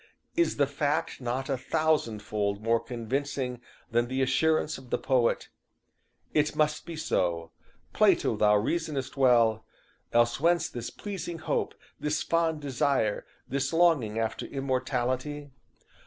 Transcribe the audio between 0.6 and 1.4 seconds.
fact